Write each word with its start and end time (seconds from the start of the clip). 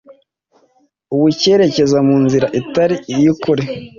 ubu 1.13 1.27
cyerekeza 1.39 1.97
mu 2.07 2.15
nzira 2.25 2.47
itari 2.59 2.95
iyukuri 3.13 3.63